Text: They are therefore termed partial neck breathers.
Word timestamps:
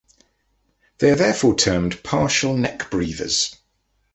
They 0.97 1.11
are 1.11 1.15
therefore 1.15 1.53
termed 1.55 2.01
partial 2.01 2.57
neck 2.57 2.89
breathers. 2.89 3.55